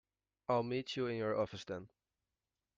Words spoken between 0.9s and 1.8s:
you in your office